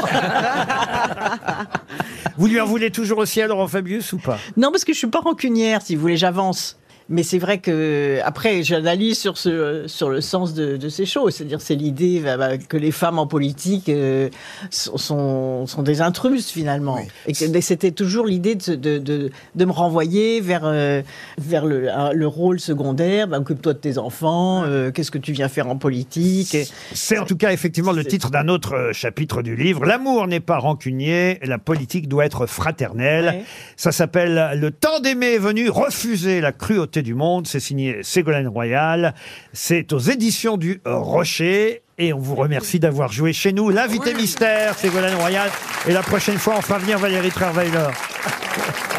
Vous 2.38 2.48
lui 2.48 2.60
en 2.62 2.66
voulez 2.66 2.90
toujours 2.90 3.18
aussi 3.18 3.42
à 3.42 3.48
Laurent 3.48 3.68
Fabius 3.68 4.14
ou 4.14 4.18
pas? 4.18 4.38
Non, 4.56 4.72
parce 4.72 4.86
que 4.86 4.94
je 4.94 4.98
suis 4.98 5.08
pas 5.08 5.20
rancunière, 5.20 5.82
si 5.82 5.96
vous 5.96 6.02
voulez, 6.02 6.16
j'avance. 6.18 6.79
Mais 7.10 7.24
c'est 7.24 7.40
vrai 7.40 7.58
que 7.58 8.20
après, 8.24 8.62
j'analyse 8.64 9.18
sur 9.18 9.38
ce 9.38 9.86
sur 9.88 10.10
le 10.10 10.22
sens 10.22 10.54
de, 10.54 10.78
de 10.78 10.90
ces 10.90 11.06
choses. 11.06 11.36
C'est-à-dire, 11.36 11.60
c'est 11.60 11.76
l'idée 11.76 12.22
bah, 12.24 12.38
bah, 12.38 12.58
que 12.58 12.78
les 12.78 12.92
femmes 12.92 13.18
en 13.18 13.26
politique 13.28 13.90
euh, 13.90 14.30
sont, 14.70 15.66
des 15.80 16.02
intruses 16.02 16.48
finalement, 16.48 17.00
et 17.28 17.34
que 17.34 17.62
c'était 17.62 17.92
toujours 17.92 18.26
l'idée 18.26 18.56
de, 18.56 18.76
de, 18.76 18.98
de 19.00 19.32
de 19.56 19.66
me 19.66 19.72
renvoyer 19.72 20.40
vers 20.42 20.62
euh, 20.66 21.02
vers 21.38 21.66
le 21.66 22.28
rôle 22.28 22.60
secondaire. 22.60 23.28
Bah, 23.28 23.40
Occupe-toi 23.40 23.74
de 23.74 23.80
tes 23.80 23.98
enfants. 23.98 24.64
euh, 24.66 24.92
Qu'est-ce 24.92 25.12
que 25.12 25.18
tu 25.18 25.32
viens 25.32 25.48
faire 25.48 25.68
en 25.68 25.78
politique? 25.78 26.56
C'est 26.94 27.18
en 27.18 27.26
tout 27.26 27.38
cas 27.38 27.52
effectivement 27.52 27.92
le 27.92 28.06
titre 28.06 28.30
d'un 28.30 28.48
autre 28.50 28.92
chapitre 28.94 29.42
du 29.42 29.56
livre. 29.56 29.86
L'amour 29.86 30.28
n'est 30.28 30.40
pas 30.40 30.58
rancunier, 30.60 31.40
la 31.44 31.58
politique 31.58 32.08
doit 32.08 32.26
être 32.26 32.46
fraternelle. 32.46 33.26
Ouais. 33.26 33.44
Ça 33.78 33.92
s'appelle 33.92 34.52
Le 34.60 34.72
temps 34.72 35.00
d'aimer 35.00 35.34
est 35.34 35.40
venu, 35.40 35.70
refuser 35.70 36.42
la 36.42 36.52
cruauté 36.52 36.99
du 37.02 37.14
monde. 37.14 37.48
C'est 37.48 37.60
signé 37.60 38.04
Ségolène 38.04 38.48
Royal. 38.48 39.14
C'est 39.54 39.94
aux 39.94 40.00
éditions 40.00 40.58
du 40.58 40.82
Rocher. 40.86 41.82
Et 41.98 42.14
on 42.14 42.20
vous 42.20 42.36
remercie 42.36 42.80
d'avoir 42.80 43.12
joué 43.12 43.34
chez 43.34 43.52
nous. 43.52 43.70
L'invité 43.70 44.14
mystère, 44.14 44.78
Ségolène 44.78 45.16
Royal. 45.16 45.50
Et 45.88 45.92
la 45.92 46.02
prochaine 46.02 46.38
fois, 46.38 46.56
on 46.58 46.62
fera 46.62 46.80
venir 46.80 46.98
Valérie 46.98 47.32
Trierweiler. 47.32 47.90